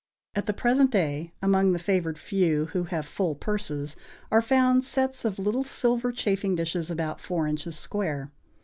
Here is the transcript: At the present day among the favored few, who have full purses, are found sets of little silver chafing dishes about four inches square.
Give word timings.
At 0.33 0.47
the 0.47 0.53
present 0.53 0.89
day 0.89 1.31
among 1.43 1.73
the 1.73 1.77
favored 1.77 2.17
few, 2.17 2.65
who 2.73 2.85
have 2.85 3.05
full 3.05 3.35
purses, 3.35 3.95
are 4.31 4.41
found 4.41 4.83
sets 4.83 5.25
of 5.25 5.37
little 5.37 5.63
silver 5.63 6.11
chafing 6.11 6.55
dishes 6.55 6.89
about 6.89 7.21
four 7.21 7.45
inches 7.45 7.77
square. 7.77 8.31